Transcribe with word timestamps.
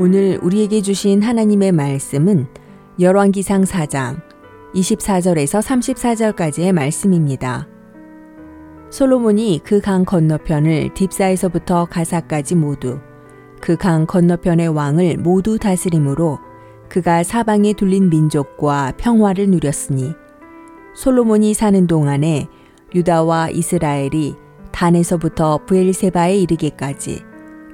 오늘 0.00 0.38
우리에게 0.40 0.80
주신 0.80 1.22
하나님의 1.22 1.72
말씀은 1.72 2.46
열왕기상 3.00 3.64
4장 3.64 4.20
24절에서 4.72 5.60
34절까지의 5.60 6.70
말씀입니다. 6.72 7.66
솔로몬이 8.90 9.60
그 9.64 9.80
강 9.80 10.04
건너편을 10.04 10.94
딥사에서부터 10.94 11.86
가사까지 11.86 12.54
모두 12.54 13.00
그 13.60 13.76
강 13.76 14.06
건너편의 14.06 14.68
왕을 14.68 15.16
모두 15.16 15.58
다스림으로 15.58 16.38
그가 16.88 17.24
사방에 17.24 17.72
둘린 17.72 18.08
민족과 18.08 18.92
평화를 18.98 19.48
누렸으니 19.48 20.14
솔로몬이 20.94 21.54
사는 21.54 21.88
동안에 21.88 22.46
유다와 22.94 23.50
이스라엘이 23.50 24.36
단에서부터 24.70 25.58
부엘세바에 25.66 26.38
이르기까지 26.38 27.24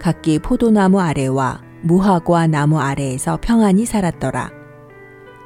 각기 0.00 0.38
포도나무 0.38 1.00
아래와 1.00 1.73
무화과 1.84 2.46
나무 2.46 2.80
아래에서 2.80 3.38
평안히 3.40 3.84
살았더라. 3.84 4.50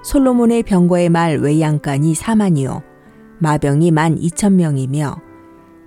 솔로몬의 0.05 0.63
병거의 0.63 1.09
말 1.09 1.39
외양간이 1.39 2.15
4만이요 2.15 2.83
마병이 3.39 3.91
만 3.91 4.17
2천 4.17 4.53
명이며 4.53 5.17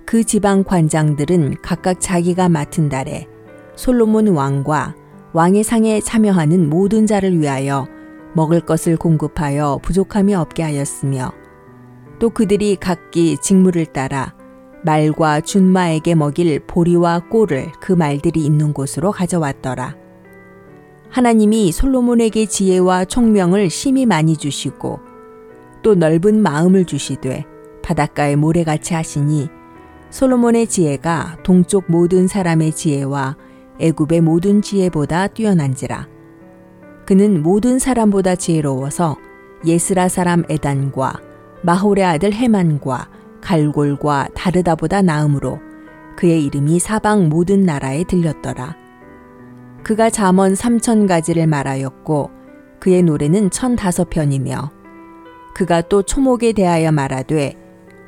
그 0.04 0.24
지방 0.24 0.62
관장들은 0.62 1.56
각각 1.62 2.00
자기가 2.00 2.50
맡은 2.50 2.90
달에 2.90 3.26
솔로몬 3.74 4.28
왕과 4.28 4.94
왕의 5.32 5.64
상에 5.64 6.00
참여하는 6.00 6.68
모든 6.68 7.06
자를 7.06 7.40
위하여 7.40 7.86
먹을 8.34 8.60
것을 8.60 8.96
공급하여 8.96 9.78
부족함이 9.82 10.34
없게 10.34 10.62
하였으며 10.62 11.32
또 12.18 12.28
그들이 12.28 12.76
각기 12.76 13.38
직무를 13.38 13.86
따라 13.86 14.34
말과 14.84 15.40
준마에게 15.40 16.14
먹일 16.14 16.60
보리와 16.66 17.20
꼴을 17.30 17.72
그 17.80 17.92
말들이 17.92 18.44
있는 18.44 18.72
곳으로 18.72 19.12
가져왔더라. 19.12 20.01
하나님이 21.12 21.72
솔로몬에게 21.72 22.46
지혜와 22.46 23.04
총명을 23.04 23.68
심히 23.68 24.06
많이 24.06 24.34
주시고 24.34 25.00
또 25.82 25.94
넓은 25.94 26.40
마음을 26.40 26.86
주시되 26.86 27.44
바닷가에 27.82 28.34
모래같이 28.34 28.94
하시니 28.94 29.50
솔로몬의 30.08 30.68
지혜가 30.68 31.38
동쪽 31.42 31.84
모든 31.88 32.26
사람의 32.26 32.72
지혜와 32.72 33.36
애굽의 33.78 34.22
모든 34.22 34.62
지혜보다 34.62 35.26
뛰어난지라 35.26 36.08
그는 37.04 37.42
모든 37.42 37.78
사람보다 37.78 38.34
지혜로워서 38.36 39.16
예스라 39.66 40.08
사람 40.08 40.44
에단과 40.48 41.20
마홀의 41.62 42.04
아들 42.04 42.32
헤만과 42.32 43.10
갈골과 43.42 44.28
다르다보다 44.34 45.02
나음으로 45.02 45.60
그의 46.16 46.42
이름이 46.46 46.78
사방 46.78 47.28
모든 47.28 47.64
나라에 47.64 48.04
들렸더라. 48.04 48.81
그가 49.82 50.10
잠언 50.10 50.54
삼천 50.54 51.06
가지를 51.06 51.46
말하였고 51.46 52.30
그의 52.78 53.02
노래는 53.02 53.50
천 53.50 53.76
다섯 53.76 54.08
편이며 54.10 54.70
그가 55.54 55.82
또 55.82 56.02
초목에 56.02 56.52
대하여 56.52 56.92
말하되 56.92 57.56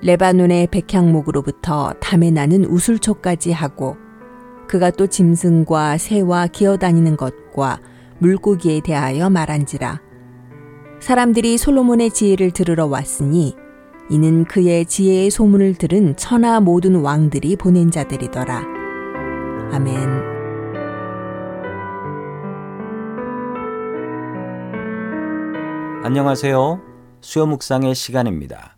레바논의 0.02 0.68
백향목으로부터 0.68 1.94
담에 2.00 2.30
나는 2.30 2.64
우술초까지 2.64 3.52
하고 3.52 3.96
그가 4.68 4.90
또 4.90 5.06
짐승과 5.06 5.98
새와 5.98 6.46
기어다니는 6.48 7.16
것과 7.16 7.80
물고기에 8.18 8.80
대하여 8.80 9.30
말한지라 9.30 10.00
사람들이 11.00 11.58
솔로몬의 11.58 12.10
지혜를 12.10 12.50
들으러 12.52 12.86
왔으니 12.86 13.56
이는 14.10 14.44
그의 14.44 14.86
지혜의 14.86 15.30
소문을 15.30 15.74
들은 15.74 16.16
천하 16.16 16.60
모든 16.60 16.96
왕들이 16.96 17.56
보낸 17.56 17.90
자들이더라 17.90 18.64
아멘. 19.72 20.33
안녕하세요. 26.06 26.82
수요 27.22 27.46
묵상의 27.46 27.94
시간입니다. 27.94 28.76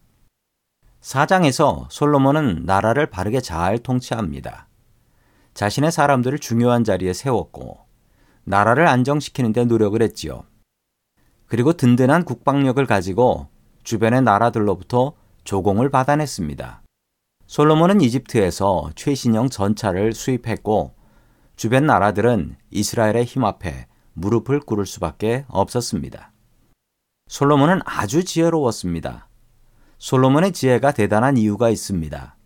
사장에서 1.00 1.88
솔로몬은 1.90 2.62
나라를 2.66 3.06
바르게 3.06 3.40
잘 3.40 3.80
통치합니다. 3.80 4.68
자신의 5.52 5.90
사람들을 5.90 6.38
중요한 6.38 6.84
자리에 6.84 7.12
세웠고 7.12 7.80
나라를 8.44 8.86
안정시키는 8.86 9.52
데 9.52 9.64
노력을 9.64 10.00
했지요. 10.00 10.44
그리고 11.48 11.72
든든한 11.72 12.22
국방력을 12.22 12.86
가지고 12.86 13.48
주변의 13.82 14.22
나라들로부터 14.22 15.14
조공을 15.42 15.90
받아냈습니다. 15.90 16.82
솔로몬은 17.48 18.02
이집트에서 18.02 18.92
최신형 18.94 19.48
전차를 19.48 20.12
수입했고 20.12 20.94
주변 21.56 21.86
나라들은 21.86 22.54
이스라엘의 22.70 23.24
힘 23.24 23.44
앞에 23.44 23.88
무릎을 24.12 24.60
꿇을 24.60 24.86
수밖에 24.86 25.44
없었습니다. 25.48 26.30
솔로몬은 27.28 27.80
아주 27.84 28.24
지혜로웠습니다. 28.24 29.28
솔로몬의 29.98 30.52
지혜가 30.52 30.92
대단한 30.92 31.36
이유가 31.36 31.70
있습니다. 31.70 32.36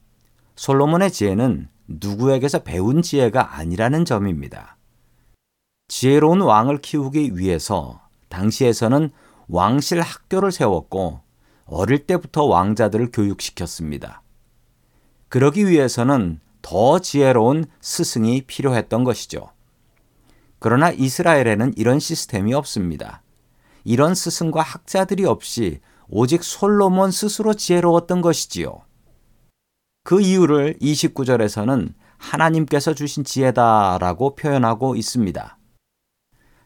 솔로몬의 0.56 1.12
지혜는 1.12 1.68
누구에게서 1.86 2.60
배운 2.62 3.02
지혜가 3.02 3.56
아니라는 3.56 4.04
점입니다. 4.04 4.78
지혜로운 5.88 6.40
왕을 6.40 6.78
키우기 6.78 7.36
위해서 7.36 8.00
당시에서는 8.28 9.10
왕실 9.48 10.00
학교를 10.00 10.52
세웠고 10.52 11.20
어릴 11.66 12.06
때부터 12.06 12.44
왕자들을 12.44 13.10
교육시켰습니다. 13.12 14.22
그러기 15.28 15.68
위해서는 15.68 16.40
더 16.62 17.00
지혜로운 17.00 17.66
스승이 17.80 18.42
필요했던 18.42 19.04
것이죠. 19.04 19.50
그러나 20.58 20.90
이스라엘에는 20.90 21.74
이런 21.76 21.98
시스템이 21.98 22.54
없습니다. 22.54 23.22
이런 23.84 24.14
스승과 24.14 24.62
학자들이 24.62 25.24
없이 25.24 25.80
오직 26.08 26.42
솔로몬 26.42 27.10
스스로 27.10 27.54
지혜로웠던 27.54 28.20
것이지요. 28.20 28.82
그 30.02 30.20
이유를 30.20 30.78
29절에서는 30.80 31.94
하나님께서 32.16 32.94
주신 32.94 33.24
지혜다라고 33.24 34.34
표현하고 34.34 34.96
있습니다. 34.96 35.58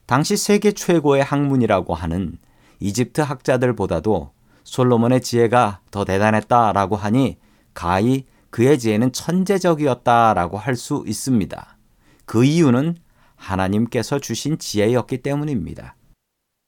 당시 0.06 0.36
세계 0.36 0.72
최고의 0.72 1.22
학문이라고 1.22 1.94
하는 1.94 2.38
이집트 2.80 3.20
학자들보다도 3.20 4.32
솔로몬의 4.64 5.20
지혜가 5.22 5.80
더 5.90 6.04
대단했다라고 6.04 6.96
하니 6.96 7.38
가히 7.74 8.26
그의 8.50 8.78
지혜는 8.78 9.12
천재적이었다라고 9.12 10.58
할 10.58 10.76
수 10.76 11.04
있습니다. 11.06 11.76
그 12.24 12.44
이유는 12.44 12.96
하나님께서 13.36 14.18
주신 14.18 14.58
지혜였기 14.58 15.18
때문입니다. 15.18 15.96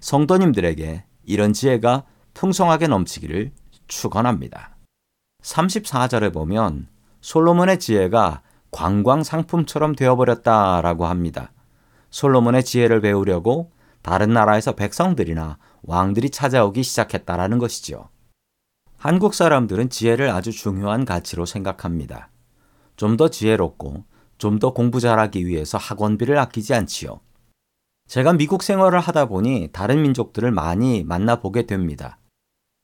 성도님들에게 0.01 1.05
이런 1.25 1.53
지혜가 1.53 2.05
풍성하게 2.34 2.87
넘치기를 2.89 3.53
축원합니다. 3.89 4.77
34절에 5.43 6.33
보면 6.33 6.89
솔로몬의 7.21 7.79
지혜가 7.79 8.43
관광 8.71 9.23
상품처럼 9.23 9.95
되어버렸다라고 9.95 11.06
합니다. 11.06 11.53
솔로몬의 12.11 12.65
지혜를 12.65 13.01
배우려고 13.01 13.73
다른 14.03 14.33
나라에서 14.33 14.73
백성들이나 14.73 15.59
왕들이 15.83 16.31
찾아오기 16.31 16.83
시작했다라는 16.83 17.59
것이지요. 17.59 18.09
한국 18.99 19.35
사람들은 19.35 19.91
지혜를 19.91 20.31
아주 20.31 20.53
중요한 20.53 21.05
가치로 21.05 21.47
생각합니다. 21.47 22.31
좀 22.97 23.17
더 23.17 23.29
지혜롭고 23.29 24.05
좀 24.39 24.59
더 24.59 24.73
공부 24.73 25.01
잘하기 25.01 25.47
위해서 25.47 25.79
학원비를 25.79 26.39
아끼지 26.39 26.75
않지요. 26.75 27.21
제가 28.06 28.34
미국 28.34 28.62
생활을 28.62 29.00
하다 29.00 29.27
보니 29.27 29.71
다른 29.72 30.03
민족들을 30.03 30.50
많이 30.53 31.03
만나보게 31.03 31.67
됩니다. 31.67 32.19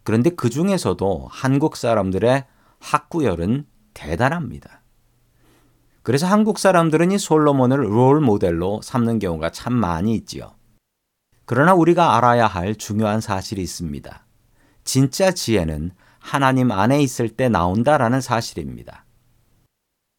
그런데 0.05 0.31
그 0.31 0.51
중에서도 0.51 1.29
한국 1.31 1.77
사람들의 1.77 2.45
학구열은 2.81 3.67
대단합니다. 3.95 4.83
그래서 6.03 6.27
한국 6.27 6.59
사람들은 6.59 7.13
이 7.13 7.19
솔로몬을 7.19 7.79
롤 7.79 8.21
모델로 8.21 8.81
삼는 8.83 9.21
경우가 9.21 9.51
참 9.51 9.73
많이 9.73 10.15
있지요. 10.17 10.55
그러나 11.45 11.75
우리가 11.75 12.17
알아야 12.17 12.49
할 12.49 12.75
중요한 12.75 13.21
사실이 13.21 13.63
있습니다. 13.63 14.27
진짜 14.83 15.31
지혜는 15.31 15.93
하나님 16.19 16.73
안에 16.73 17.01
있을 17.01 17.29
때 17.29 17.49
나온다라는 17.49 18.21
사실입니다. 18.21 19.05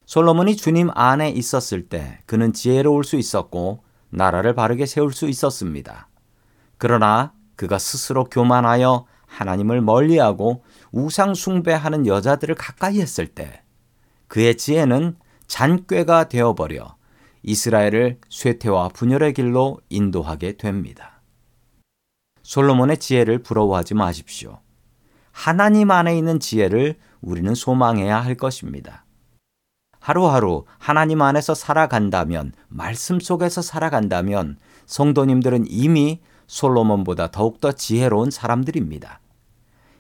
솔로몬이 0.06 0.56
주님 0.56 0.90
안에 0.94 1.32
있었을 1.32 1.90
때 1.90 2.20
그는 2.26 2.54
지혜로울 2.54 3.04
수 3.04 3.18
있었고 3.18 3.84
나라를 4.14 4.54
바르게 4.54 4.86
세울 4.86 5.12
수 5.12 5.28
있었습니다. 5.28 6.08
그러나 6.78 7.34
그가 7.56 7.78
스스로 7.78 8.26
교만하여 8.26 9.06
하나님을 9.26 9.82
멀리하고 9.82 10.64
우상 10.92 11.34
숭배하는 11.34 12.06
여자들을 12.06 12.56
가까이 12.56 13.02
했을 13.02 13.28
때 13.28 13.64
그의 14.28 14.58
지혜는 14.58 15.18
잔꾀가 15.48 16.30
되어버려 16.30 16.96
이스라엘을 17.44 18.20
쇠퇴와 18.30 18.90
분열의 18.90 19.34
길로 19.34 19.80
인도하게 19.90 20.58
됩니다. 20.58 21.22
솔로몬의 22.44 22.98
지혜를 22.98 23.40
부러워하지 23.40 23.96
마십시오. 23.96 24.60
하나님 25.32 25.92
안에 25.92 26.18
있는 26.18 26.40
지혜를 26.40 26.96
우리는 27.22 27.54
소망해야 27.56 28.20
할 28.20 28.36
것입니다. 28.36 29.03
하루하루 30.04 30.66
하나님 30.80 31.22
안에서 31.22 31.56
살아간다면, 31.56 32.52
말씀 32.68 33.22
속에서 33.22 33.62
살아간다면 33.62 34.58
성도님들은 34.86 35.64
이미 35.70 36.20
솔로몬보다 36.46 37.32
더욱더 37.32 37.72
지혜로운 37.72 38.30
사람들입니다. 38.30 39.22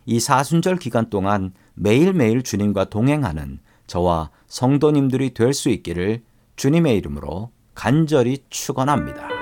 이 0.05 0.19
사순절 0.19 0.75
기간 0.75 1.09
동안 1.09 1.53
매일매일 1.75 2.43
주님과 2.43 2.89
동행하는 2.89 3.59
저와 3.87 4.29
성도님들이 4.47 5.33
될 5.33 5.53
수 5.53 5.69
있기를 5.69 6.23
주님의 6.57 6.97
이름으로 6.97 7.51
간절히 7.73 8.43
축원합니다. 8.49 9.32